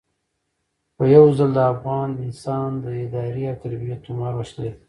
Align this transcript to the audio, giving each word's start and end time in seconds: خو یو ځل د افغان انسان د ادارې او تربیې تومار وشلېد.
خو 0.95 1.03
یو 1.15 1.25
ځل 1.37 1.49
د 1.57 1.59
افغان 1.73 2.09
انسان 2.25 2.69
د 2.83 2.85
ادارې 3.03 3.43
او 3.51 3.55
تربیې 3.61 3.95
تومار 4.05 4.33
وشلېد. 4.35 4.75